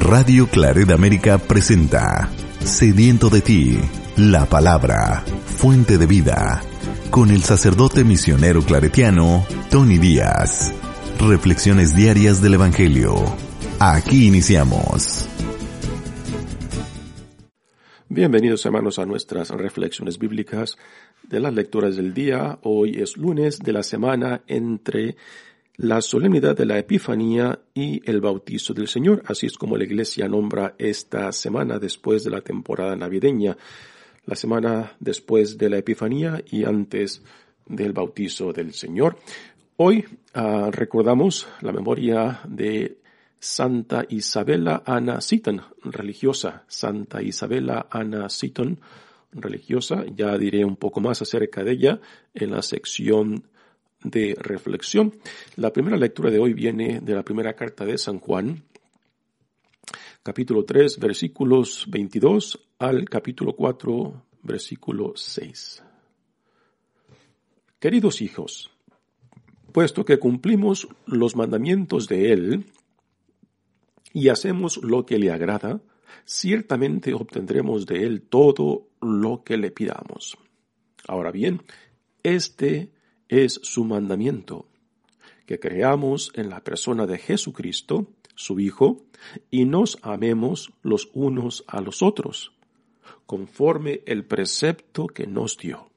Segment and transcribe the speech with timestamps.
[0.00, 2.30] Radio Claret América presenta
[2.64, 3.78] Sediento de ti,
[4.16, 6.62] la palabra, fuente de vida,
[7.10, 10.72] con el sacerdote misionero claretiano Tony Díaz.
[11.20, 13.14] Reflexiones diarias del Evangelio.
[13.78, 15.28] Aquí iniciamos.
[18.08, 20.78] Bienvenidos hermanos a nuestras reflexiones bíblicas
[21.22, 22.58] de las lecturas del día.
[22.62, 25.16] Hoy es lunes de la semana entre
[25.80, 30.28] la solemnidad de la Epifanía y el bautizo del Señor, así es como la Iglesia
[30.28, 33.56] nombra esta semana después de la temporada navideña,
[34.26, 37.22] la semana después de la Epifanía y antes
[37.64, 39.16] del bautizo del Señor.
[39.76, 40.04] Hoy
[40.34, 42.98] ah, recordamos la memoria de
[43.38, 48.78] Santa Isabela Ana Seton, religiosa, Santa Isabela Ana Seton,
[49.32, 52.00] religiosa, ya diré un poco más acerca de ella
[52.34, 53.44] en la sección
[54.02, 55.14] de reflexión.
[55.56, 58.64] La primera lectura de hoy viene de la primera carta de San Juan,
[60.22, 65.82] capítulo 3, versículos 22 al capítulo 4, versículo 6.
[67.78, 68.70] Queridos hijos,
[69.72, 72.64] puesto que cumplimos los mandamientos de Él
[74.12, 75.80] y hacemos lo que le agrada,
[76.24, 80.36] ciertamente obtendremos de Él todo lo que le pidamos.
[81.06, 81.62] Ahora bien,
[82.22, 82.92] este
[83.30, 84.66] es su mandamiento,
[85.46, 89.04] que creamos en la persona de Jesucristo, su Hijo,
[89.50, 92.52] y nos amemos los unos a los otros,
[93.26, 95.90] conforme el precepto que nos dio.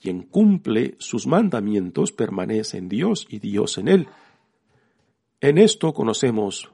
[0.00, 4.08] Quien cumple sus mandamientos permanece en Dios y Dios en él.
[5.42, 6.70] En esto conocemos,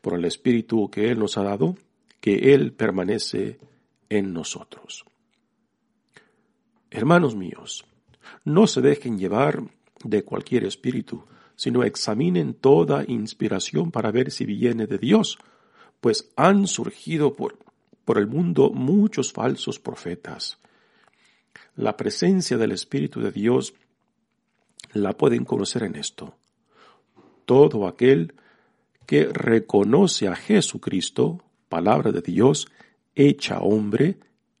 [0.00, 1.76] por el Espíritu que Él nos ha dado,
[2.20, 3.58] que Él permanece
[4.08, 5.04] en nosotros.
[6.90, 7.84] Hermanos míos,
[8.44, 9.62] no se dejen llevar
[10.02, 11.24] de cualquier espíritu,
[11.56, 15.38] sino examinen toda inspiración para ver si viene de Dios,
[16.00, 17.58] pues han surgido por,
[18.04, 20.58] por el mundo muchos falsos profetas.
[21.76, 23.74] La presencia del Espíritu de Dios
[24.92, 26.36] la pueden conocer en esto.
[27.44, 28.34] Todo aquel
[29.06, 32.68] que reconoce a Jesucristo, palabra de Dios,
[33.14, 34.18] hecha hombre,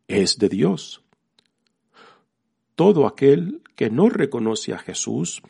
[0.08, 1.03] es de Dios.
[2.74, 5.42] Todo aquel que no reconoce a Jesús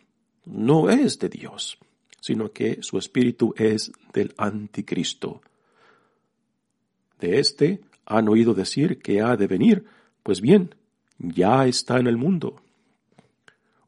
[0.44, 1.78] no es de Dios,
[2.20, 5.40] sino que su espíritu es del anticristo.
[7.20, 9.84] De éste han oído decir que ha de venir,
[10.22, 10.74] pues bien,
[11.18, 12.60] ya está en el mundo.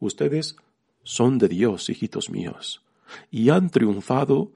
[0.01, 0.57] Ustedes
[1.03, 2.83] son de Dios, hijitos míos,
[3.31, 4.51] y han triunfado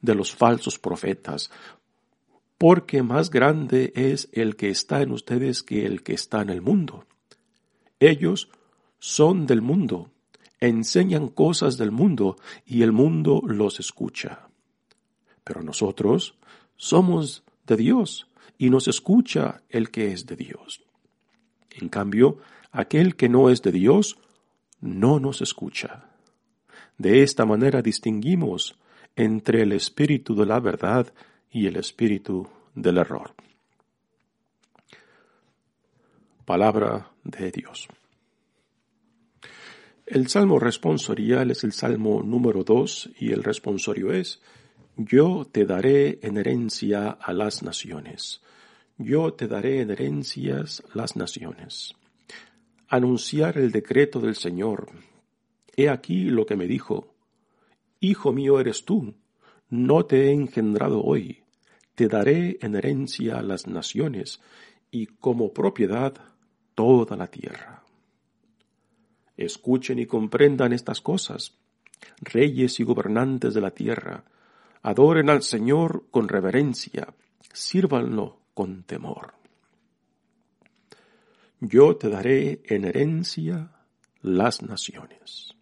[0.00, 1.50] de los falsos profetas,
[2.58, 6.60] porque más grande es el que está en ustedes que el que está en el
[6.60, 7.06] mundo.
[8.00, 8.48] Ellos
[8.98, 10.10] son del mundo,
[10.58, 14.48] enseñan cosas del mundo y el mundo los escucha.
[15.44, 16.34] Pero nosotros
[16.76, 18.26] somos de Dios
[18.58, 20.82] y nos escucha el que es de Dios.
[21.70, 22.38] En cambio,
[22.72, 24.18] aquel que no es de Dios
[24.80, 26.04] no nos escucha.
[26.98, 28.78] De esta manera distinguimos
[29.16, 31.12] entre el espíritu de la verdad
[31.50, 33.34] y el espíritu del error.
[36.44, 37.88] Palabra de Dios.
[40.10, 44.42] El salmo responsorial es el salmo número dos y el responsorio es,
[44.96, 48.40] Yo te daré en herencia a las naciones.
[48.98, 51.94] Yo te daré en herencias las naciones.
[52.88, 54.88] Anunciar el decreto del Señor.
[55.76, 57.14] He aquí lo que me dijo.
[58.00, 59.14] Hijo mío eres tú,
[59.68, 61.44] no te he engendrado hoy.
[61.94, 64.40] Te daré en herencia las naciones
[64.90, 66.29] y como propiedad
[66.80, 67.82] toda la tierra.
[69.36, 71.52] Escuchen y comprendan estas cosas.
[72.22, 74.24] Reyes y gobernantes de la tierra,
[74.80, 77.12] adoren al Señor con reverencia,
[77.52, 79.34] sírvanlo con temor.
[81.60, 83.72] Yo te daré en herencia
[84.22, 85.54] las naciones.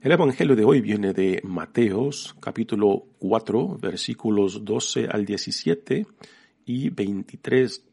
[0.00, 6.06] El Evangelio de hoy viene de Mateos capítulo 4 versículos 12 al 17
[6.68, 7.87] y 23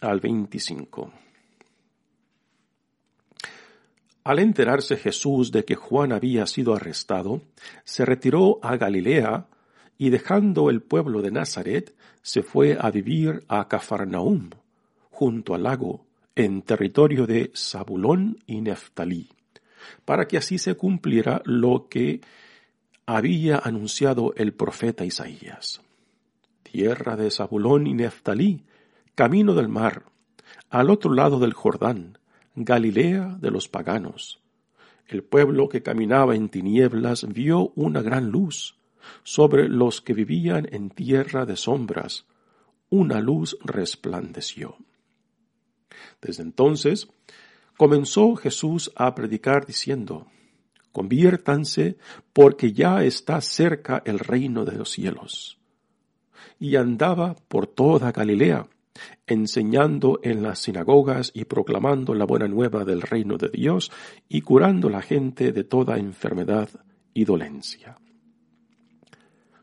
[0.00, 1.12] al 25.
[4.24, 7.42] Al enterarse Jesús de que Juan había sido arrestado,
[7.84, 9.46] se retiró a Galilea
[9.98, 14.50] y dejando el pueblo de Nazaret, se fue a vivir a Cafarnaum,
[15.10, 16.04] junto al lago,
[16.34, 19.28] en territorio de Zabulón y Neftalí,
[20.04, 22.20] para que así se cumpliera lo que
[23.06, 25.82] había anunciado el profeta Isaías
[26.70, 28.62] tierra de Zabulón y Neftalí,
[29.20, 30.04] camino del mar,
[30.70, 32.16] al otro lado del Jordán,
[32.54, 34.40] Galilea de los paganos.
[35.06, 38.78] El pueblo que caminaba en tinieblas vio una gran luz,
[39.22, 42.24] sobre los que vivían en tierra de sombras,
[42.88, 44.78] una luz resplandeció.
[46.22, 47.06] Desde entonces
[47.76, 50.28] comenzó Jesús a predicar diciendo,
[50.92, 51.98] Conviértanse
[52.32, 55.58] porque ya está cerca el reino de los cielos.
[56.58, 58.66] Y andaba por toda Galilea,
[59.26, 63.90] enseñando en las sinagogas y proclamando la buena nueva del reino de Dios
[64.28, 66.68] y curando la gente de toda enfermedad
[67.14, 67.96] y dolencia.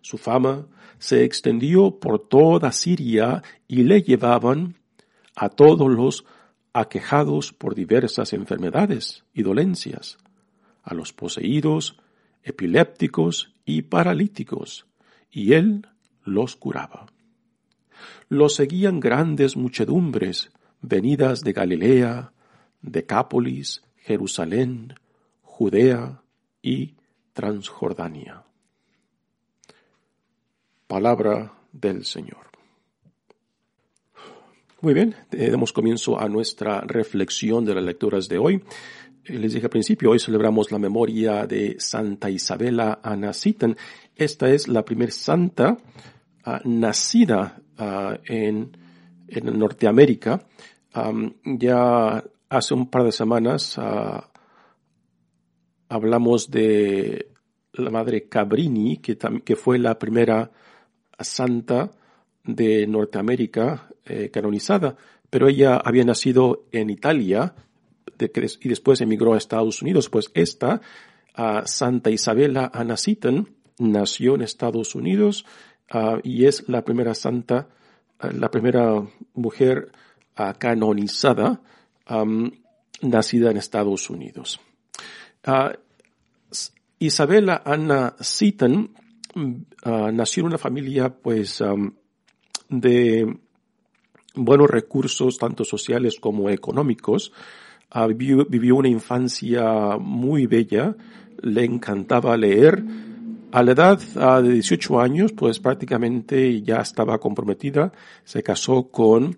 [0.02, 0.68] Su fama
[1.00, 4.76] se extendió por toda Siria y le llevaban
[5.36, 6.26] a todos los
[6.74, 10.18] aquejados por diversas enfermedades y dolencias,
[10.84, 12.00] a los poseídos,
[12.44, 14.88] epilépticos y paralíticos,
[15.30, 15.88] y él
[16.24, 17.08] los curaba.
[18.30, 20.52] Los seguían grandes muchedumbres
[20.82, 22.34] venidas de Galilea,
[22.82, 24.96] Decápolis, Jerusalén,
[25.42, 26.22] Judea
[26.62, 26.96] y
[27.34, 28.44] Transjordania.
[30.88, 32.48] Palabra del Señor.
[34.80, 38.64] Muy bien, eh, damos comienzo a nuestra reflexión de las lecturas de hoy.
[39.26, 43.76] Eh, les dije al principio, hoy celebramos la memoria de Santa Isabela Anasitan.
[44.16, 45.78] Esta es la primer santa
[46.48, 48.72] ah, nacida ah, en,
[49.28, 50.48] en, Norteamérica.
[51.44, 54.32] ya hace un par de semanas ah,
[55.90, 57.32] hablamos de
[57.74, 60.50] la madre Cabrini, que, que fue la primera
[61.20, 61.92] santa
[62.44, 64.96] de Norteamérica eh, canonizada,
[65.30, 67.54] pero ella había nacido en Italia
[68.62, 70.10] y después emigró a Estados Unidos.
[70.10, 70.82] Pues esta,
[71.66, 72.96] Santa Isabela Anna
[73.78, 75.46] nació en Estados Unidos
[76.24, 77.68] y es la primera santa,
[78.20, 79.02] la primera
[79.34, 79.92] mujer
[80.58, 81.62] canonizada
[83.02, 84.60] nacida en Estados Unidos.
[87.00, 88.92] Isabela Anna Seaton
[89.84, 91.64] Ah, nació en una familia pues
[92.70, 93.38] de
[94.36, 97.32] buenos recursos tanto sociales como económicos.
[97.90, 100.96] Ah, vivió, una infancia muy bella,
[101.42, 102.84] le encantaba leer.
[103.52, 107.92] A la edad de 18 años, pues prácticamente ya estaba comprometida.
[108.26, 109.38] Se casó con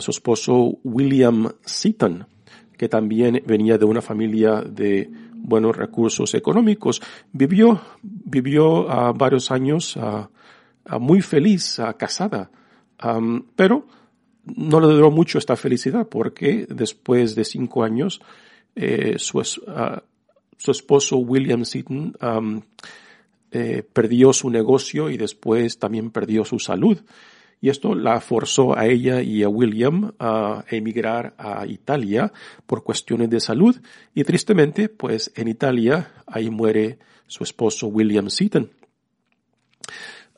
[0.00, 2.26] su esposo William Seaton,
[2.76, 7.00] que también venía de una familia de buenos recursos económicos.
[7.32, 10.28] Vivió, vivió uh, varios años uh,
[10.98, 12.50] muy feliz, casada,
[13.56, 13.86] pero
[14.44, 18.20] no le duró mucho esta felicidad porque después de cinco años
[18.74, 22.14] eh, su, su, esposo William Seaton
[23.52, 26.98] eh, perdió su negocio y después también perdió su salud
[27.62, 32.32] y esto la forzó a ella y a William a emigrar a Italia
[32.66, 33.80] por cuestiones de salud
[34.14, 38.70] y tristemente pues en Italia ahí muere su esposo William Seaton.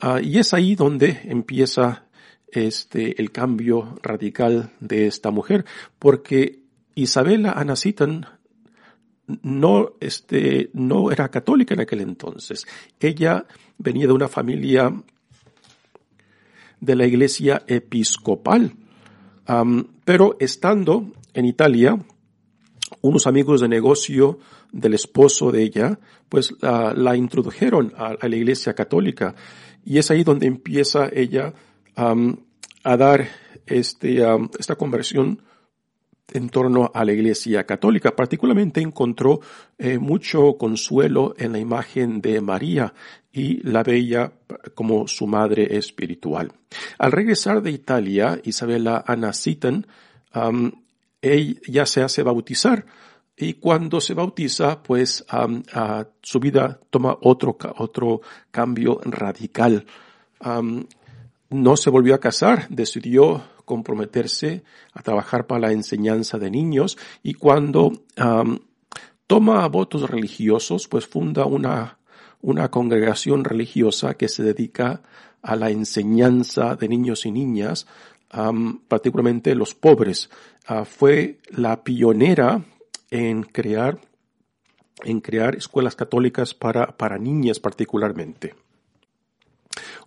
[0.00, 2.04] Ah, y es ahí donde empieza
[2.48, 5.64] este, el cambio radical de esta mujer,
[5.98, 6.60] porque
[6.94, 8.26] Isabela Anna Seaton
[9.26, 12.66] no, este, no era católica en aquel entonces.
[13.00, 13.46] Ella
[13.78, 14.92] venía de una familia
[16.80, 18.72] de la iglesia episcopal.
[20.04, 21.98] pero estando en Italia,
[23.00, 24.38] unos amigos de negocio
[24.72, 25.98] del esposo de ella,
[26.28, 29.34] pues la introdujeron a, la iglesia católica.
[29.84, 31.54] Y es ahí donde empieza ella
[31.96, 33.28] a dar
[33.66, 34.22] este,
[34.58, 35.40] esta conversión
[36.32, 38.14] en torno a la Iglesia Católica.
[38.16, 39.40] Particularmente encontró
[39.78, 42.94] eh, mucho consuelo en la imagen de María
[43.32, 44.32] y la veía
[44.74, 46.52] como su madre espiritual.
[46.98, 49.86] Al regresar de Italia, Isabela Anna Seaton,
[51.20, 52.84] ella se hace bautizar
[53.36, 55.24] y cuando se bautiza, pues
[56.22, 59.84] su vida toma otro, otro cambio radical.
[61.50, 67.34] no se volvió a casar, decidió comprometerse a trabajar para la enseñanza de niños y
[67.34, 67.92] cuando
[69.26, 71.98] toma votos religiosos, pues funda una,
[72.40, 75.02] una congregación religiosa que se dedica
[75.42, 77.86] a la enseñanza de niños y niñas,
[78.88, 80.30] particularmente los pobres.
[80.66, 82.64] Ah, fue la pionera
[83.10, 83.98] en crear
[85.02, 88.54] en crear escuelas católicas para, para niñas particularmente.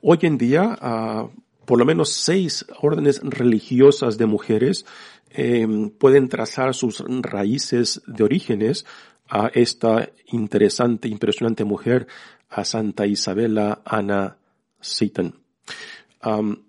[0.01, 1.27] Hoy en día, ah,
[1.67, 4.85] por lo menos seis órdenes religiosas de mujeres
[5.29, 8.85] em, pueden trazar sus raíces de orígenes
[9.29, 12.07] a esta interesante, impresionante mujer,
[12.49, 14.37] a Santa Isabela Ana
[14.79, 15.35] Seaton.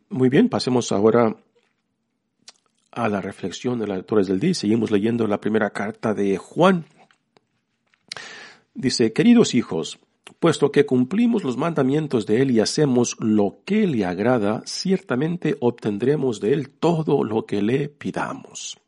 [0.09, 1.37] muy bien, pasemos ahora
[2.91, 4.55] a la reflexión de las lecturas del día.
[4.55, 6.87] Seguimos leyendo la primera carta de Juan.
[8.75, 10.01] Dice, queridos hijos,
[10.39, 16.41] puesto que cumplimos los mandamientos de Él y hacemos lo que le agrada, ciertamente obtendremos
[16.41, 18.79] de Él todo lo que le pidamos.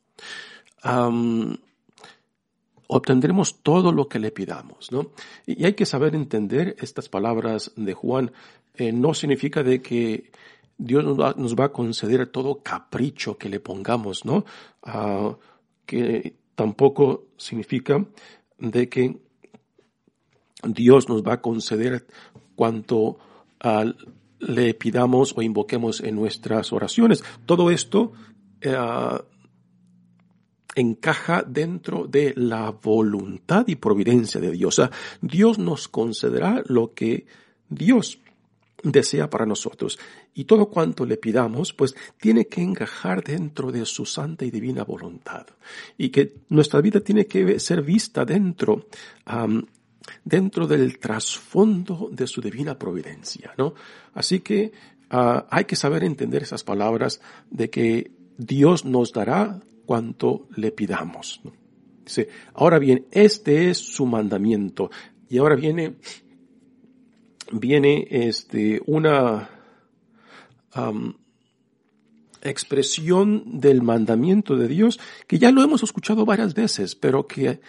[2.86, 5.10] obtendremos todo lo que le pidamos, ¿no?
[5.46, 8.32] Y hay que saber entender estas palabras de Juan.
[8.74, 10.30] Eh, no significa de que
[10.76, 14.44] Dios nos va, a conceder todo capricho que le pongamos, ¿no?
[14.82, 15.36] Ah,
[15.84, 18.04] que tampoco significa
[18.58, 19.20] de que
[20.64, 22.06] Dios nos va a conceder
[22.54, 23.18] cuanto
[24.40, 27.22] le pidamos o invoquemos en nuestras oraciones.
[27.46, 28.12] Todo esto
[28.60, 28.76] eh,
[30.74, 34.80] encaja dentro de la voluntad y providencia de Dios.
[35.20, 37.26] Dios nos concederá lo que
[37.68, 38.18] Dios
[38.82, 39.98] desea para nosotros.
[40.34, 44.84] Y todo cuanto le pidamos, pues tiene que encajar dentro de su santa y divina
[44.84, 45.46] voluntad.
[45.98, 48.86] Y que nuestra vida tiene que ser vista dentro,
[50.24, 53.74] dentro del trasfondo de su divina providencia, ¿no?
[54.14, 54.72] Así que
[55.10, 61.40] ah, hay que saber entender esas palabras de que Dios nos dará cuanto le pidamos.
[62.04, 64.90] Dice, ahora bien, este es su mandamiento.
[65.28, 65.96] Y ahora viene
[67.52, 69.50] viene este, una
[72.42, 77.60] expresión del mandamiento de Dios que ya lo hemos escuchado varias veces, pero que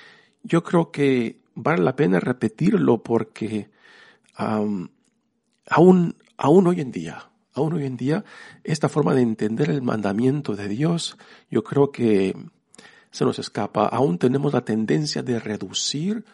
[0.43, 3.70] yo creo que vale la pena repetirlo porque
[4.36, 8.24] aún, aún hoy en día, aún hoy en día,
[8.63, 11.17] esta forma de entender el mandamiento de Dios,
[11.50, 12.36] yo creo que
[13.12, 13.88] se nos escapa.
[13.88, 16.25] Aún tenemos la tendencia de reducir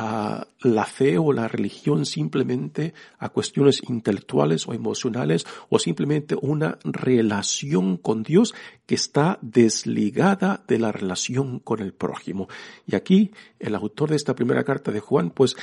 [0.00, 6.78] a la fe o la religión simplemente a cuestiones intelectuales o emocionales o simplemente una
[6.84, 8.54] relación con Dios
[8.86, 12.48] que está desligada de la relación con el prójimo.
[12.86, 15.56] Y aquí el autor de esta primera carta de Juan pues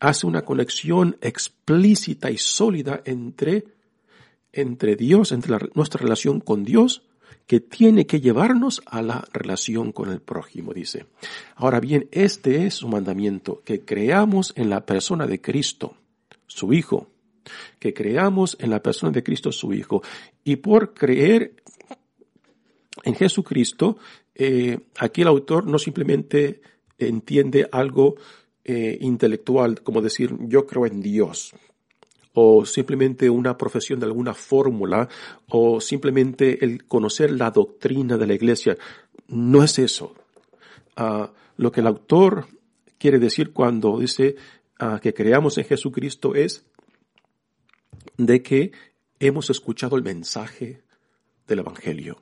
[0.00, 3.66] hace una conexión explícita y sólida entre,
[4.52, 7.02] entre Dios, entre nuestra relación con Dios
[7.46, 11.06] que tiene que llevarnos a la relación con el prójimo, dice.
[11.54, 15.96] Ahora bien, este es su mandamiento, que creamos en la persona de Cristo,
[16.46, 17.08] su Hijo,
[17.78, 20.02] que creamos en la persona de Cristo, su Hijo.
[20.42, 21.54] Y por creer
[23.04, 23.98] en Jesucristo,
[24.34, 26.60] eh, aquí el autor no simplemente
[26.98, 28.16] entiende algo
[28.64, 31.54] eh, intelectual, como decir, yo creo en Dios,
[32.38, 35.08] o simplemente una profesión de alguna fórmula
[35.48, 38.76] o simplemente el conocer la doctrina de la iglesia.
[39.28, 40.14] No es eso.
[40.96, 42.46] Ah, lo que el autor
[42.98, 44.36] quiere decir cuando dice
[44.78, 46.66] ah, que creamos en Jesucristo es
[48.18, 48.72] de que
[49.18, 50.82] hemos escuchado el mensaje
[51.48, 52.20] del Evangelio,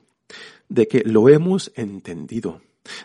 [0.69, 2.61] de que lo hemos entendido,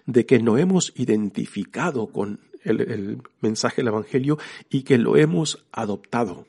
[0.06, 4.38] de que no hemos identificado con el, el mensaje del Evangelio
[4.68, 6.46] y que lo hemos adoptado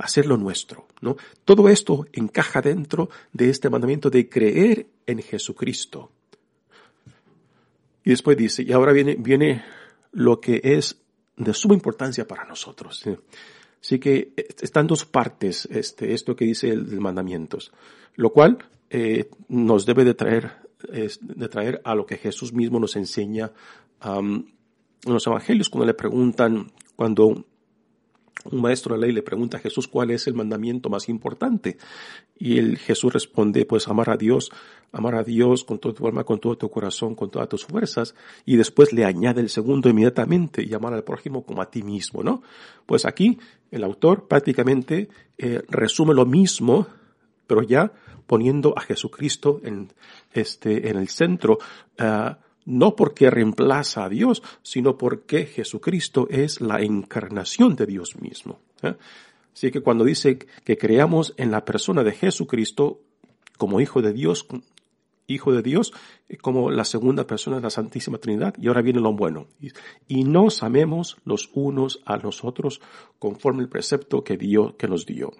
[0.00, 1.16] hacerlo nuestro, ¿no?
[1.44, 6.10] Todo esto encaja dentro de este mandamiento de creer en Jesucristo.
[8.04, 9.64] Y después dice, y ahora viene, viene
[10.12, 10.98] lo que es
[11.36, 13.04] de suma importancia para nosotros.
[13.82, 17.72] Así que eh, están dos partes, este, esto que dice el, de mandamientos,
[18.16, 20.52] lo cual eh, nos debe de traer,
[20.82, 23.52] de traer a lo que Jesús mismo nos enseña
[24.02, 24.46] en
[25.04, 27.44] los evangelios cuando le preguntan, cuando
[28.44, 31.76] un maestro de ley le pregunta a Jesús cuál es el mandamiento más importante.
[32.38, 34.50] Y el Jesús responde, pues amar a Dios,
[34.92, 38.14] amar a Dios con toda tu alma, con todo tu corazón, con todas tus fuerzas.
[38.46, 42.22] Y después le añade el segundo inmediatamente y amar al prójimo como a ti mismo,
[42.22, 42.42] ¿no?
[42.86, 43.38] Pues aquí
[43.70, 46.86] el autor prácticamente eh, resume lo mismo,
[47.46, 47.92] pero ya
[48.26, 49.92] poniendo a Jesucristo en,
[50.32, 51.58] este, en el centro.
[51.98, 52.34] Uh,
[52.70, 58.60] no porque reemplaza a Dios, sino porque Jesucristo es la encarnación de Dios mismo.
[58.82, 58.94] ¿eh?
[59.52, 63.00] Así que cuando dice que creamos en la persona de Jesucristo
[63.58, 64.46] como Hijo de Dios,
[65.26, 65.92] Hijo de Dios,
[66.40, 69.46] como la segunda persona de la Santísima Trinidad, y ahora viene lo bueno.
[70.08, 72.80] Y nos amemos los unos a los otros
[73.18, 75.32] conforme el precepto que, dio, que nos dio.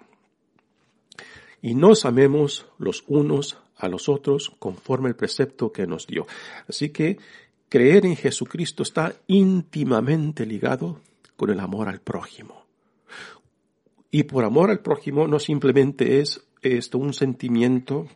[1.63, 6.27] Y nos amemos los unos a los otros conforme el precepto que nos dio.
[6.69, 7.19] Así que
[7.69, 11.01] creer en Jesucristo está íntimamente ligado
[11.37, 12.67] con el amor al prójimo.
[14.11, 18.09] Y por amor al prójimo no simplemente es esto un sentimiento,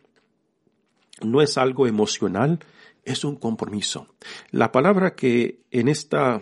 [1.21, 2.59] no es algo emocional,
[3.03, 4.07] es un compromiso.
[4.51, 6.41] La palabra que en esta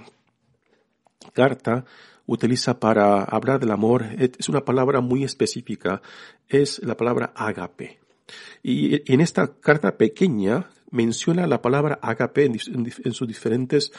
[1.33, 1.85] carta
[2.25, 6.01] utiliza para hablar del amor es una palabra muy específica,
[6.47, 8.02] es la palabra agape.
[8.61, 13.91] Y en esta carta pequeña menciona la palabra agape en, sus diferentes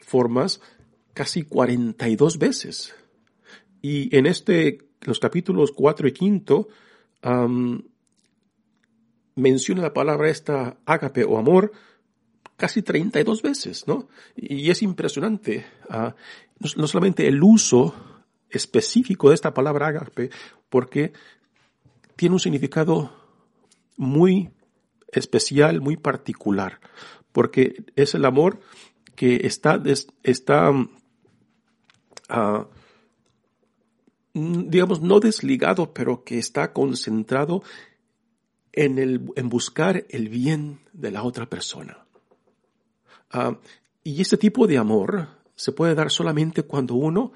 [0.00, 0.60] formas
[1.14, 2.94] casi 42 veces.
[3.82, 6.68] Y en este, los capítulos 4 y 5,
[9.36, 11.72] menciona la palabra esta ágape o amor
[12.56, 14.08] casi 32 veces, ¿no?
[14.34, 16.14] Y es impresionante, ah,
[16.76, 17.94] no, solamente el uso
[18.48, 20.30] específico de esta palabra ágape,
[20.70, 21.12] porque
[22.16, 23.12] tiene un significado
[23.96, 24.50] muy
[25.08, 26.80] especial, muy particular,
[27.32, 28.60] porque es el amor
[29.14, 29.82] que está,
[30.22, 30.72] está
[32.28, 32.66] ah,
[34.34, 37.62] digamos, no desligado, pero que está concentrado
[38.72, 42.06] en, el, en buscar el bien de la otra persona.
[43.30, 43.58] Ah,
[44.04, 47.32] y este tipo de amor se puede dar solamente cuando uno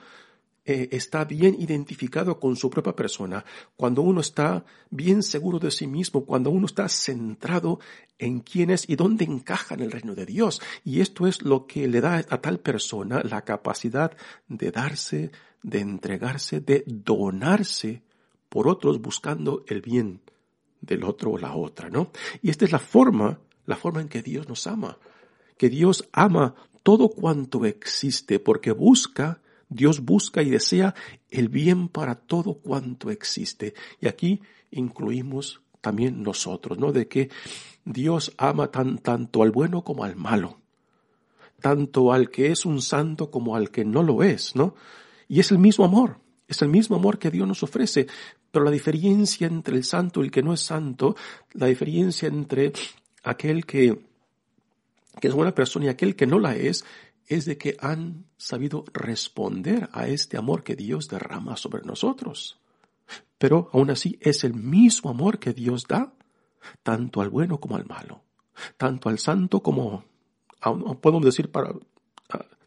[0.64, 3.44] eh, está bien identificado con su propia persona,
[3.76, 7.80] cuando uno está bien seguro de sí mismo, cuando uno está centrado
[8.18, 10.60] en quién es y dónde encaja en el reino de Dios.
[10.84, 14.16] Y esto es lo que le da a tal persona la capacidad
[14.48, 15.30] de darse,
[15.62, 18.02] de entregarse, de donarse
[18.50, 20.20] por otros buscando el bien
[20.80, 22.10] del otro o la otra, ¿no?
[22.42, 24.98] Y esta es la forma, la forma en que Dios nos ama,
[25.56, 29.40] que Dios ama todo cuanto existe, porque busca,
[29.70, 30.94] Dios busca y desea
[31.30, 33.74] el bien para todo cuanto existe.
[34.00, 36.92] Y aquí incluimos también nosotros, ¿no?
[36.92, 37.30] De que
[37.84, 40.58] Dios ama tan, tanto al bueno como al malo,
[41.60, 44.74] tanto al que es un santo como al que no lo es, ¿no?
[45.28, 46.18] Y es el mismo amor.
[46.48, 48.08] Es el mismo amor que Dios nos ofrece,
[48.50, 51.14] pero la diferencia entre el santo y el que no es santo,
[51.52, 52.72] la diferencia entre
[53.22, 54.00] aquel que,
[55.20, 56.84] que es buena persona y aquel que no la es,
[57.30, 62.58] es de que han sabido responder a este amor que Dios derrama sobre nosotros.
[63.38, 66.12] Pero aún así es el mismo amor que Dios da,
[66.82, 68.22] tanto al bueno como al malo,
[68.76, 70.04] tanto al santo como,
[71.00, 71.72] podemos decir para,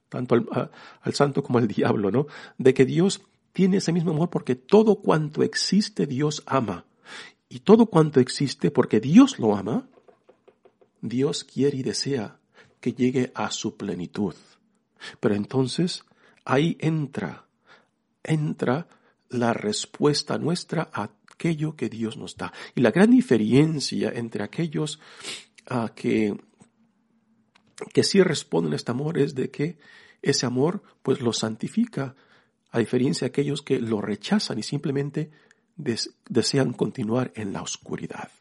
[0.08, 2.28] tanto al, al santo como al diablo, ¿no?
[2.58, 6.86] De que Dios tiene ese mismo amor porque todo cuanto existe Dios ama.
[7.50, 9.90] Y todo cuanto existe porque Dios lo ama,
[11.02, 12.40] Dios quiere y desea
[12.80, 14.36] que llegue a su plenitud.
[15.20, 16.04] Pero entonces
[16.46, 17.46] ahí entra,
[18.24, 18.88] entra
[19.30, 22.54] la respuesta nuestra a aquello que Dios nos da.
[22.76, 25.00] Y la gran diferencia entre aquellos
[25.68, 26.38] ah, que,
[27.94, 29.78] que sí responden a este amor es de que
[30.22, 32.16] ese amor pues lo santifica,
[32.72, 35.30] a diferencia de aquellos que lo rechazan y simplemente
[35.76, 38.32] desean continuar en la oscuridad.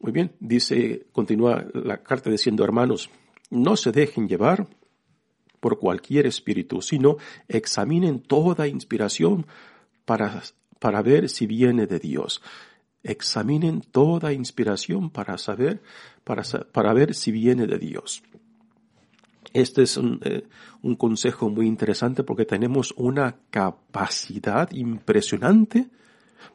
[0.00, 3.10] Muy bien, dice, continúa la carta diciendo, hermanos,
[3.50, 4.68] no se dejen llevar
[5.60, 7.16] por cualquier espíritu, sino
[7.48, 9.46] examinen toda inspiración
[10.04, 10.42] para,
[10.78, 12.42] para ver si viene de Dios.
[13.02, 15.82] Examinen toda inspiración para saber,
[16.24, 18.22] para, ver si viene de Dios.
[19.52, 20.46] Este es eh,
[20.82, 25.88] un, consejo muy interesante porque tenemos una capacidad impresionante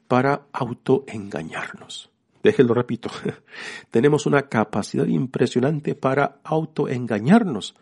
[0.07, 2.11] para autoengañarnos.
[2.43, 3.09] Déjenlo repito.
[3.91, 7.73] tenemos una capacidad impresionante para autoengañarnos.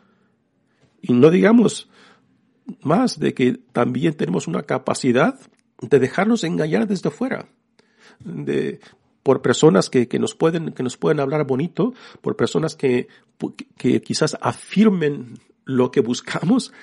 [1.01, 1.89] Y no digamos
[2.81, 5.39] más de que también tenemos una capacidad
[5.81, 7.47] de dejarnos engañar desde fuera.
[8.19, 8.79] De
[9.23, 13.07] por personas que, que, nos pueden, que nos pueden hablar bonito, por personas que,
[13.77, 16.73] que quizás afirmen lo que buscamos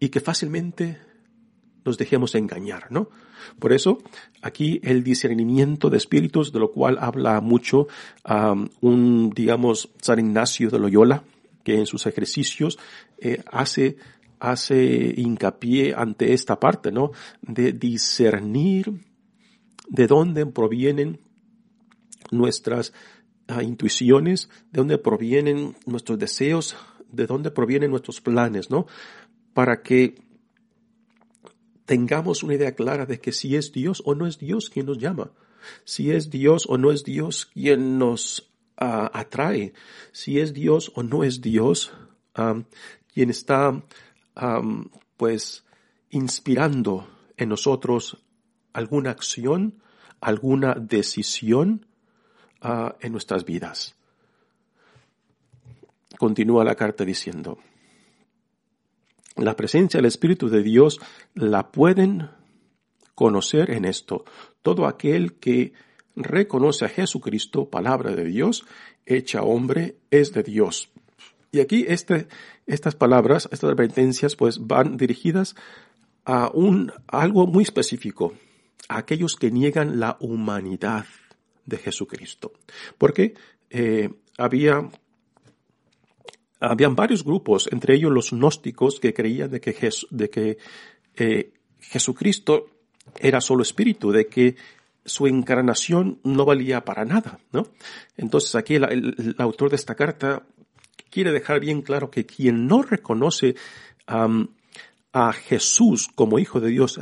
[0.00, 0.98] y que fácilmente
[1.84, 3.10] nos dejemos engañar, ¿no?
[3.58, 3.98] Por eso,
[4.40, 7.88] aquí el discernimiento de espíritus, de lo cual habla mucho
[8.80, 11.22] un, digamos, San Ignacio de Loyola,
[11.64, 12.78] que en sus ejercicios
[13.18, 13.96] eh, hace,
[14.38, 17.10] hace hincapié ante esta parte, ¿no?
[17.42, 18.92] De discernir
[19.88, 21.20] de dónde provienen
[22.30, 22.92] nuestras
[23.48, 26.76] ah, intuiciones, de dónde provienen nuestros deseos,
[27.10, 28.86] de dónde provienen nuestros planes, ¿no?
[29.52, 30.22] Para que
[31.84, 34.98] tengamos una idea clara de que si es Dios o no es Dios quien nos
[34.98, 35.32] llama,
[35.84, 39.72] si es Dios o no es Dios quien nos ah, atrae,
[40.12, 41.92] si es Dios o no es Dios
[43.12, 43.80] quien está
[45.16, 45.64] pues
[46.10, 48.18] inspirando en nosotros
[48.72, 49.80] alguna acción,
[50.20, 51.86] alguna decisión
[53.00, 53.94] en nuestras vidas.
[56.18, 57.58] Continúa la carta diciendo,
[59.36, 61.00] la presencia del Espíritu de Dios
[61.34, 62.30] la pueden
[63.14, 64.24] conocer en esto.
[64.62, 65.72] Todo aquel que
[66.16, 68.64] reconoce a Jesucristo, palabra de Dios,
[69.06, 70.90] hecha hombre, es de Dios.
[71.52, 72.26] Y aquí este,
[72.66, 75.54] estas palabras, estas advertencias, pues van dirigidas
[76.24, 78.34] a un, algo muy específico,
[78.88, 81.06] a aquellos que niegan la humanidad
[81.66, 82.52] de Jesucristo.
[82.98, 83.34] Porque
[83.70, 84.88] eh, había
[86.60, 90.58] habían varios grupos, entre ellos los gnósticos que creían de que, de que
[91.16, 92.66] eh, Jesucristo
[93.18, 94.56] era solo espíritu, de que
[95.04, 97.66] su encarnación no valía para nada, ¿no?
[98.16, 100.46] Entonces aquí el, autor de esta carta
[101.10, 103.54] quiere dejar bien claro que quien no reconoce
[104.06, 107.00] a Jesús como hijo de Dios,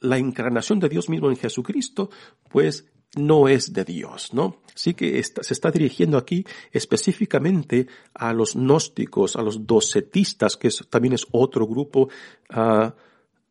[0.00, 2.10] la encarnación de Dios mismo en Jesucristo,
[2.48, 4.62] pues no es de Dios, ¿no?
[4.74, 11.14] Así que se está dirigiendo aquí específicamente a los gnósticos, a los docetistas, que también
[11.14, 12.08] es otro grupo
[12.50, 12.94] ah,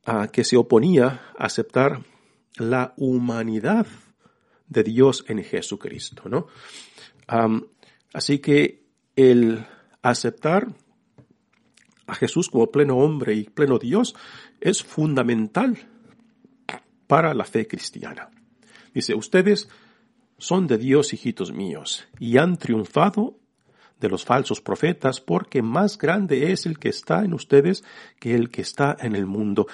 [0.06, 2.02] ah, que se oponía a aceptar
[2.58, 3.88] la humanidad
[4.68, 6.48] de Dios en Jesucristo, ¿no?
[8.14, 8.86] así que
[9.16, 9.66] el
[10.02, 10.68] aceptar
[12.08, 14.16] a Jesús como pleno hombre y pleno Dios
[14.60, 15.78] es fundamental
[17.08, 18.30] para la fe cristiana.
[18.94, 19.70] Dice, ustedes
[20.38, 23.39] son de Dios, hijitos míos, y han triunfado
[24.00, 27.84] de los falsos profetas, porque más grande es el que está en ustedes
[28.20, 29.68] que el que está en el mundo.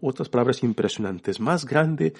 [0.00, 2.14] otras palabras impresionantes, más grande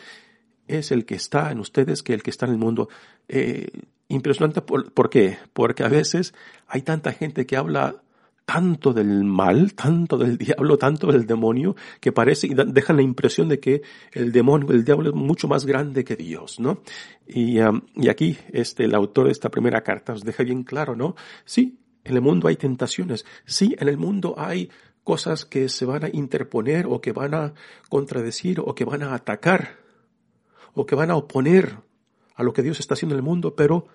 [0.67, 2.89] es el que está en ustedes que el que está en el mundo.
[3.29, 3.69] Eh,
[4.09, 5.39] impresionante, por, ¿por qué?
[5.53, 6.35] Porque a veces
[6.67, 8.03] hay tanta gente que habla
[8.47, 13.49] tanto del mal, tanto del diablo, tanto del demonio, que parece y dejan la impresión
[13.49, 13.83] de que
[14.13, 16.81] el demonio, el diablo es mucho más grande que Dios, ¿no?
[17.27, 20.97] Y, um, y aquí, este, el autor de esta primera carta os deja bien claro,
[20.97, 21.17] ¿no?
[21.45, 24.71] Sí, en el mundo hay tentaciones, sí, en el mundo hay
[25.03, 27.55] cosas que se van a interponer o que van a
[27.89, 29.79] contradecir o que van a atacar
[30.75, 31.79] o que van a oponer
[32.35, 33.87] a lo que Dios está haciendo en el mundo, pero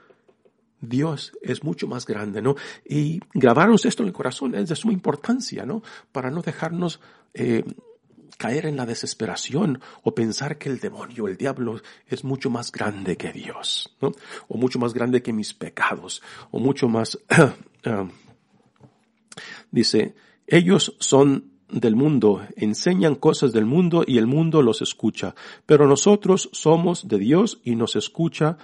[0.82, 2.56] Dios es mucho más grande, ¿no?
[2.86, 5.84] Y grabarnos esto en el corazón es de suma importancia, ¿no?
[6.12, 7.00] Para no dejarnos
[7.34, 7.64] eh,
[8.38, 13.16] caer en la desesperación o pensar que el demonio, el diablo, es mucho más grande
[13.16, 14.12] que Dios, ¿no?
[14.48, 17.18] O mucho más grande que mis pecados, o mucho más...
[17.84, 18.08] Ah,
[19.72, 20.14] dice,
[20.46, 25.34] ellos son del mundo, enseñan cosas del mundo y el mundo los escucha,
[25.66, 28.58] pero nosotros somos de Dios y nos escucha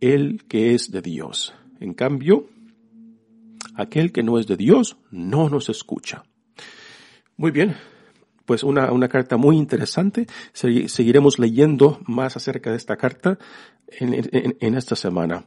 [0.00, 1.54] el que es de Dios.
[1.80, 2.48] En cambio,
[3.74, 6.24] aquel que no es de Dios no nos escucha.
[7.36, 7.76] Muy bien,
[8.44, 10.26] pues una, una carta muy interesante.
[10.52, 13.38] Seguiremos leyendo más acerca de esta carta
[13.88, 15.44] en, esta semana.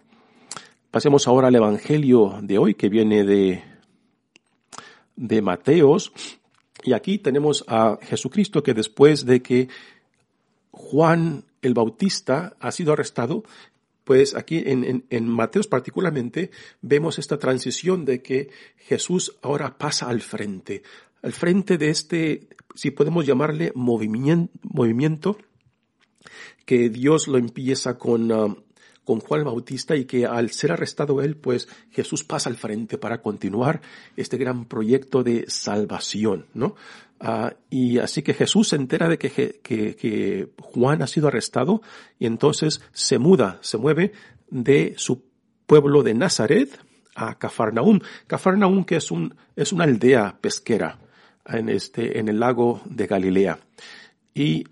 [0.89, 3.63] Pasemos ahora al Evangelio de hoy que viene de,
[5.15, 6.13] de Mateos.
[6.84, 9.67] Y aquí tenemos a Jesucristo que después de que
[10.72, 13.44] Juan el Bautista ha sido arrestado,
[14.12, 20.19] pues aquí en, en, Mateos particularmente vemos esta transición de que Jesús ahora pasa al
[20.19, 20.84] frente,
[21.21, 25.38] al frente de este, si podemos llamarle movimiento,
[26.65, 28.54] que Dios lo empieza con, ah,
[29.06, 33.22] con Juan Bautista y que al ser arrestado él, pues Jesús pasa al frente para
[33.22, 33.82] continuar
[34.16, 36.76] este gran proyecto de salvación, ¿no?
[37.20, 39.30] Ah, y así que Jesús se entera de que,
[39.62, 41.82] que, que, Juan ha sido arrestado
[42.18, 44.14] y entonces se muda, se mueve
[44.50, 45.24] de su
[45.68, 46.80] pueblo de Nazaret
[47.16, 48.00] a Cafarnaúm.
[48.26, 51.00] Cafarnaúm que es un, es una aldea pesquera
[51.46, 53.60] en este, en el lago de Galilea.
[54.34, 54.66] Y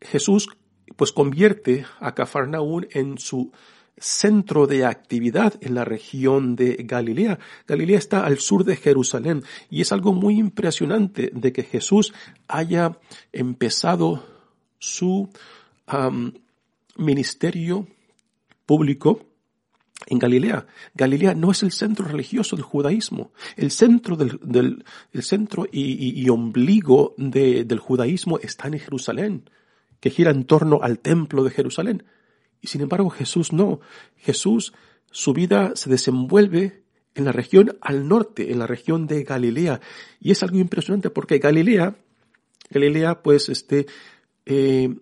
[0.00, 0.48] Jesús
[0.96, 3.52] pues convierte a Cafarnaúm en su
[3.96, 7.38] centro de actividad en la región de Galilea.
[7.66, 12.12] Galilea está al sur de Jerusalén y es algo muy impresionante de que Jesús
[12.48, 12.98] haya
[13.32, 14.24] empezado
[14.78, 15.28] su
[16.96, 17.86] ministerio
[18.66, 19.26] público
[20.06, 20.66] en Galilea.
[20.94, 23.32] Galilea no es el centro religioso del judaísmo.
[23.56, 29.44] El centro del, del el centro y, ombligo del judaísmo está en Jerusalén,
[30.02, 32.02] que gira en torno al templo de Jerusalén.
[32.60, 33.78] Y sin embargo Jesús no.
[34.16, 34.74] Jesús,
[35.12, 36.82] su vida se desenvuelve
[37.14, 39.80] en la región al norte, en la región de Galilea.
[40.20, 41.94] Y es algo impresionante porque Galilea,
[42.68, 43.86] Galilea pues este,
[44.44, 44.92] eh,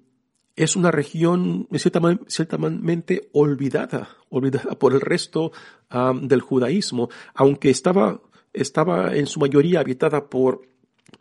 [0.55, 1.67] es una región
[2.27, 5.51] ciertamente olvidada, olvidada por el resto
[6.21, 8.21] del judaísmo, aunque estaba,
[8.53, 10.69] estaba en su mayoría habitada por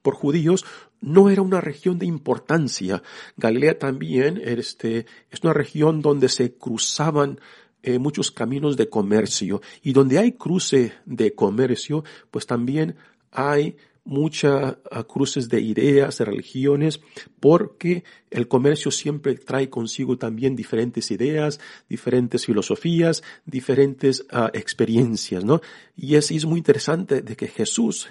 [0.02, 0.66] por judíos
[1.02, 3.02] no era una región de importancia.
[3.38, 7.40] Galilea también este, es una región donde se cruzaban
[7.82, 12.96] eh, muchos caminos de comercio y donde hay cruce de comercio, pues también
[13.32, 17.00] hay muchas ah, cruces de ideas, de religiones,
[17.40, 25.62] porque el comercio siempre trae consigo también diferentes ideas, diferentes filosofías, diferentes ah, experiencias, ¿no?
[25.96, 28.10] Y es, es muy interesante de que Jesús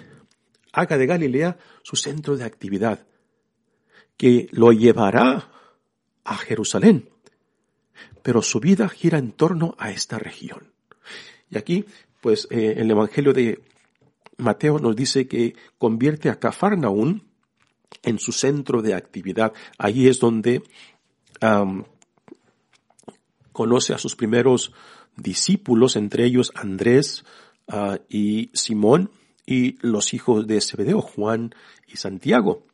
[0.73, 3.05] haga de Galilea su centro de actividad,
[4.17, 5.51] que lo llevará
[6.23, 7.09] a Jerusalén.
[8.21, 10.71] Pero su vida gira en torno a esta región.
[11.49, 11.85] Y aquí,
[12.21, 13.61] pues, eh, el Evangelio de,
[14.37, 17.23] Mateo nos dice que convierte a Cafarnaún
[18.03, 19.53] en su centro de actividad.
[19.77, 20.63] Ahí es donde
[23.51, 24.73] conoce a sus primeros
[25.15, 27.25] discípulos, entre ellos Andrés
[27.67, 29.11] ah, y Simón
[29.49, 31.55] y los hijos de Zebedeo, Juan
[31.87, 32.67] y Santiago.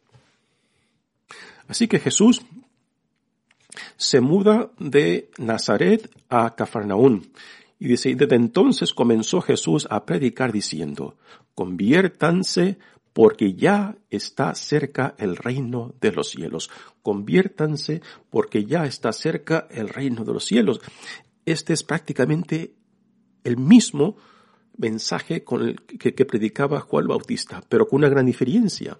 [1.69, 2.41] Así que Jesús
[3.95, 7.31] se muda de Nazaret a Cafarnaún.
[7.79, 11.15] Y dice, desde entonces comenzó Jesús a predicar diciendo,
[11.53, 12.77] conviértanse
[13.13, 16.69] porque ya está cerca el reino de los cielos.
[17.01, 20.81] Conviértanse porque ya está cerca el reino de los cielos.
[21.45, 22.75] Este es prácticamente
[23.45, 24.17] el mismo
[24.77, 28.97] mensaje con el que, predicaba Juan Bautista, pero con una gran diferencia.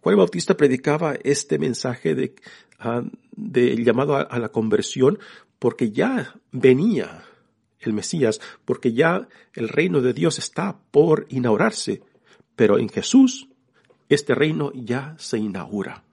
[0.00, 2.34] Juan Bautista predicaba este mensaje de,
[2.78, 3.02] ah,
[3.36, 5.18] llamado a la conversión
[5.58, 7.24] porque ya venía
[7.80, 12.02] el Mesías, porque ya el reino de Dios está por inaugurarse.
[12.54, 13.48] Pero en Jesús,
[14.08, 16.04] este reino ya se inaugura.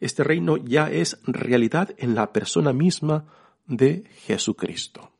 [0.00, 3.26] Este reino ya es realidad en la persona misma
[3.66, 5.12] de Jesucristo.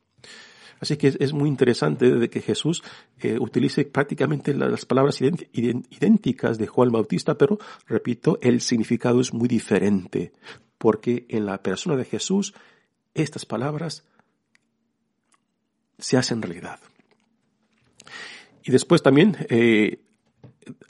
[0.79, 2.83] Así que es muy interesante que Jesús
[3.19, 9.47] eh, utilice prácticamente las palabras idénticas de Juan Bautista, pero repito, el significado es muy
[9.47, 10.31] diferente,
[10.77, 12.53] porque en la persona de Jesús
[13.13, 14.05] estas palabras
[15.97, 16.79] se hacen realidad.
[18.63, 19.99] Y después también eh,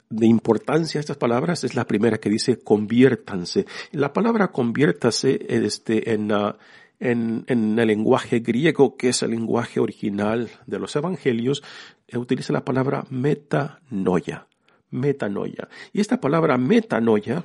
[0.08, 3.66] de importancia estas palabras es la primera que dice conviértanse.
[3.92, 6.52] La palabra conviértase este, en, uh,
[7.00, 11.62] en, en, el lenguaje griego, que es el lenguaje original de los evangelios,
[12.06, 14.46] eh, utiliza la palabra metanoia.
[14.90, 15.68] Metanoia.
[15.92, 17.44] Y esta palabra metanoia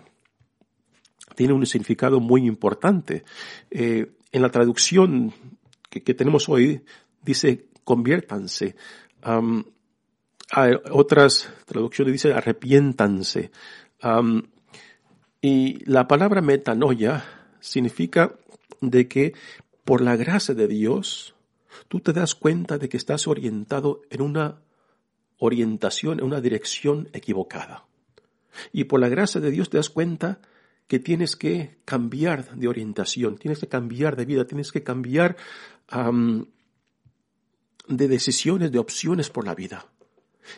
[1.36, 3.24] tiene un significado muy importante.
[3.72, 5.34] Eh, en la traducción
[5.90, 6.84] que, tenemos hoy
[7.24, 8.76] dice conviértanse.
[9.26, 9.64] Um,
[10.92, 13.52] otras traducciones dicen arrepiéntanse.
[15.42, 17.24] y la palabra metanoia
[17.60, 18.36] significa
[18.82, 19.34] de que
[19.84, 21.36] por la gracia de Dios,
[21.88, 24.62] tú te das cuenta de que estás orientado en una
[25.38, 27.86] orientación, en una dirección equivocada.
[28.72, 30.40] Y por la gracia de Dios te das cuenta
[30.88, 35.36] que tienes que cambiar de orientación, tienes que cambiar de vida, tienes que cambiar
[37.88, 39.88] de decisiones, de opciones por la vida.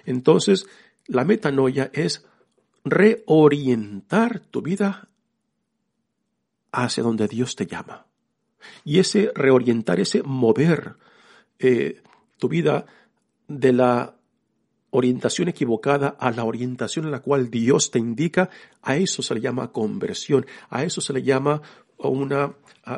[0.06, 0.68] Entonces,
[1.06, 2.26] la metanoia es
[2.84, 5.10] reorientar tu vida
[6.84, 8.06] hacia donde Dios te llama.
[8.84, 10.96] Y ese reorientar, ese mover
[11.60, 12.02] eh,
[12.38, 12.86] tu vida
[13.48, 14.16] de la
[14.92, 18.50] orientación equivocada a la orientación en la cual Dios te indica,
[18.82, 21.62] a eso se le llama conversión, a eso se le llama
[21.98, 22.54] una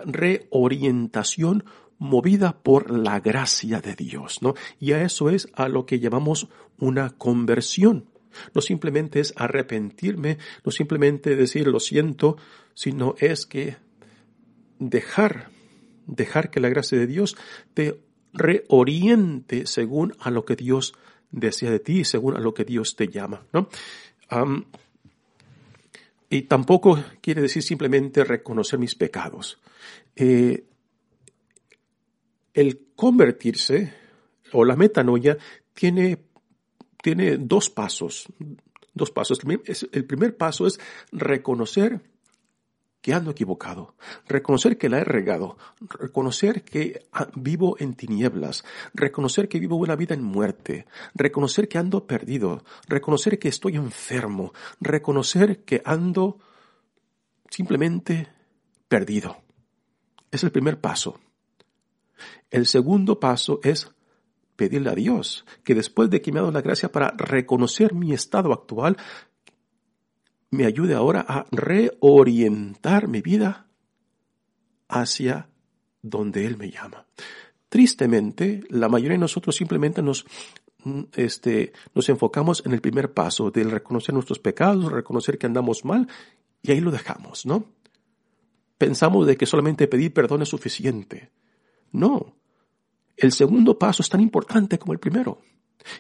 [0.05, 1.63] reorientación
[1.97, 4.53] movida por la gracia de Dios, ¿no?
[4.79, 8.05] Y a eso es a lo que llamamos una conversión.
[8.54, 12.38] No simplemente es arrepentirme, no simplemente decir lo siento,
[12.73, 13.78] sino es que
[14.80, 15.49] dejar,
[16.08, 17.36] dejar que la gracia de Dios
[17.73, 17.99] te
[18.34, 20.93] reoriente según a lo que Dios
[21.32, 23.69] desea de ti, según a lo que Dios te llama, ¿no?
[26.30, 29.60] y tampoco quiere decir simplemente reconocer mis pecados.
[30.15, 30.63] Eh,
[32.54, 33.93] el convertirse
[34.52, 35.38] o la metanoia
[35.73, 36.19] tiene,
[37.01, 38.27] tiene dos pasos.
[38.93, 39.39] Dos pasos.
[39.91, 40.79] El primer paso es
[41.12, 42.01] reconocer
[43.01, 43.95] que ando equivocado,
[44.27, 50.15] reconocer que la he regado, reconocer que vivo en tinieblas, reconocer que vivo una vida
[50.15, 56.39] en muerte, reconocer que ando perdido, reconocer que estoy enfermo, reconocer que ando
[57.49, 58.27] simplemente
[58.89, 59.38] perdido.
[60.29, 61.19] Es el primer paso.
[62.51, 63.89] El segundo paso es
[64.60, 68.12] pedirle a Dios que después de que me ha dado la gracia para reconocer mi
[68.12, 68.98] estado actual,
[70.52, 73.67] me ayude ahora a reorientar mi vida
[74.89, 75.48] hacia
[76.02, 77.06] donde Él me llama.
[77.69, 80.26] Tristemente, la mayoría de nosotros simplemente nos,
[81.15, 86.10] este, nos enfocamos en el primer paso del reconocer nuestros pecados, reconocer que andamos mal,
[86.62, 87.63] y ahí lo dejamos, ¿no?
[88.78, 91.32] Pensamos de que solamente pedir perdón es suficiente.
[91.93, 92.36] No.
[93.19, 95.41] El segundo paso es tan importante como el primero.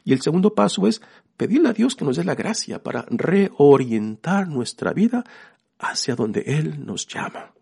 [0.05, 1.01] Y el segundo paso es
[1.35, 5.25] pedirle a Dios que nos dé la gracia para reorientar nuestra vida
[5.77, 7.53] hacia donde Él nos llama.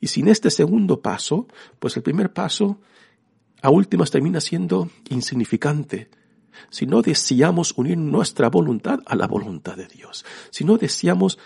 [0.00, 2.80] Y sin este segundo paso, pues el primer paso
[3.62, 6.08] a últimas termina siendo insignificante.
[6.70, 11.38] Si no deseamos unir nuestra voluntad a la voluntad de Dios, si no deseamos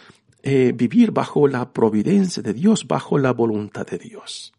[0.42, 4.52] eh, vivir bajo la providencia de Dios, bajo la voluntad de Dios.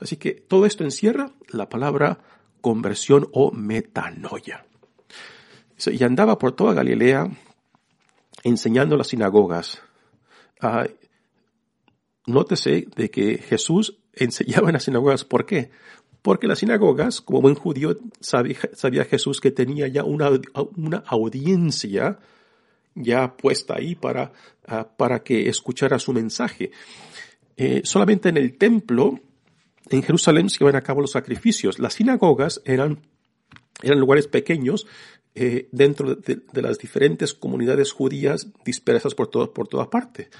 [0.00, 2.18] Así que todo esto encierra la palabra
[2.60, 4.66] conversión o metanoia.
[5.86, 7.30] Y andaba por toda Galilea
[8.42, 9.82] enseñando las sinagogas.
[10.60, 10.86] Ah,
[12.26, 15.24] nótese de que Jesús enseñaba en las sinagogas.
[15.24, 15.70] ¿Por qué?
[16.22, 20.30] Porque las sinagogas, como buen judío, sabía, Jesús que tenía ya una,
[20.76, 22.18] una audiencia
[22.94, 24.32] ya puesta ahí para,
[24.66, 26.72] ah, para que escuchara su mensaje.
[27.56, 29.20] Eh, solamente en el templo,
[29.90, 31.78] en Jerusalén, se iban a cabo los sacrificios.
[31.78, 33.00] Las sinagogas eran,
[33.82, 34.86] eran lugares pequeños
[35.34, 40.30] eh, dentro de, las diferentes comunidades judías dispersas por, todo, por toda parte.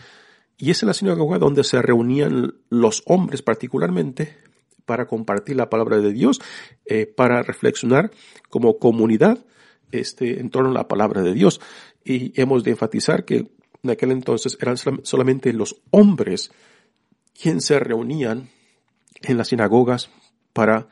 [0.58, 4.38] Y es en la sinagoga donde se reunían los hombres particularmente
[4.86, 6.40] para compartir la palabra de Dios,
[6.86, 8.10] eh, para reflexionar
[8.48, 9.44] como comunidad
[9.92, 11.60] este, en torno a la palabra de Dios.
[12.04, 13.50] Y hemos de enfatizar que
[13.82, 16.50] en aquel entonces eran solamente los hombres
[17.38, 18.48] quienes se reunían
[19.22, 20.10] en las sinagogas
[20.52, 20.88] para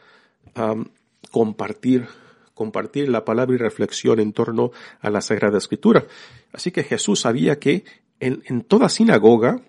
[1.31, 2.07] compartir,
[2.55, 6.07] compartir la palabra y reflexión en torno a la Sagrada Escritura.
[6.53, 7.85] Así que Jesús sabía que
[8.21, 9.63] en, en toda sinagoga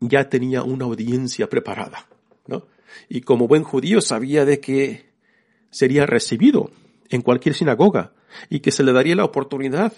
[0.00, 2.06] ya tenía una audiencia preparada,
[2.46, 2.66] ¿no?
[3.08, 5.06] Y como buen judío sabía de que
[5.70, 6.70] sería recibido
[7.10, 8.12] en cualquier sinagoga
[8.48, 9.92] y que se le daría la oportunidad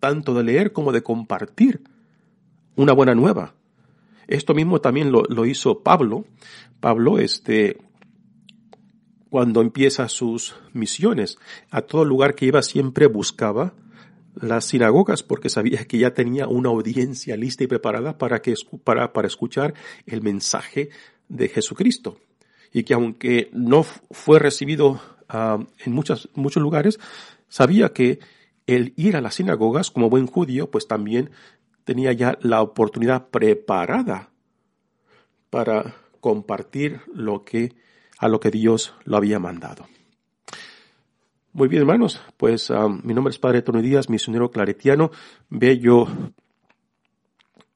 [0.00, 1.82] tanto de leer como de compartir
[2.76, 3.54] una buena nueva.
[4.28, 6.24] Esto mismo también lo, lo hizo Pablo.
[6.80, 7.78] Pablo, este,
[9.30, 11.38] cuando empieza sus misiones,
[11.70, 13.74] a todo lugar que iba siempre buscaba
[14.34, 19.12] las sinagogas porque sabía que ya tenía una audiencia lista y preparada para, que, para,
[19.12, 19.74] para escuchar
[20.06, 20.90] el mensaje
[21.28, 22.18] de Jesucristo.
[22.72, 27.00] Y que aunque no fue recibido ah, en muchos, muchos lugares,
[27.48, 28.20] sabía que
[28.66, 31.30] el ir a las sinagogas como buen judío, pues también
[31.88, 34.28] tenía ya la oportunidad preparada
[35.48, 37.72] para compartir lo que,
[38.18, 39.86] a lo que Dios lo había mandado.
[41.54, 45.12] Muy bien, hermanos, pues um, mi nombre es Padre Tony Díaz, misionero claretiano,
[45.48, 46.06] bello